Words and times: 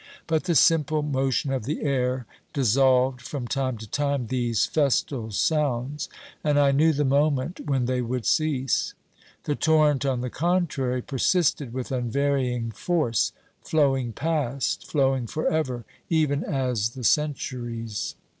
But 0.25 0.45
the 0.45 0.55
simple 0.55 1.03
motion 1.03 1.51
of 1.53 1.65
the 1.65 1.83
air 1.83 2.25
dissolved 2.53 3.21
from 3.21 3.47
time 3.47 3.77
to 3.77 3.85
time 3.87 4.25
these 4.25 4.65
festal 4.65 5.29
sounds, 5.29 6.09
and 6.43 6.59
I 6.59 6.71
knew 6.71 6.91
the 6.91 7.05
moment 7.05 7.67
when 7.67 7.85
they 7.85 8.01
would 8.01 8.25
cease. 8.25 8.95
The 9.43 9.53
torrent, 9.53 10.03
on 10.03 10.21
the 10.21 10.31
contrary, 10.31 11.03
persisted 11.03 11.71
with 11.71 11.91
unvarying 11.91 12.71
force, 12.71 13.31
flowing 13.61 14.11
past, 14.11 14.87
flowing 14.89 15.27
for 15.27 15.45
ever, 15.47 15.85
even 16.09 16.43
as 16.43 16.89
the 16.89 17.01
OBERMANN 17.01 17.03
389 17.03 17.03
centuries. 17.83 18.15